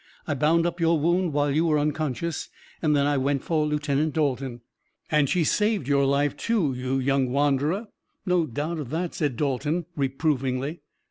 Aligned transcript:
I 0.25 0.33
bound 0.33 0.65
up 0.65 0.79
your 0.79 0.99
wound, 0.99 1.31
while 1.31 1.51
you 1.51 1.65
were 1.67 1.77
unconscious, 1.77 2.49
and 2.81 2.95
then 2.95 3.05
I 3.05 3.17
went 3.17 3.43
for 3.43 3.67
Lieutenant 3.67 4.15
Dalton." 4.15 4.61
"And 5.11 5.29
she 5.29 5.43
saved 5.43 5.87
your 5.87 6.07
life, 6.07 6.35
too, 6.35 6.73
you 6.75 6.97
young 6.97 7.29
wanderer. 7.29 7.87
No 8.25 8.47
doubt 8.47 8.79
of 8.79 8.89
that," 8.89 9.13
said 9.13 9.37
Dalton 9.37 9.85
reprovingly. 9.95 10.79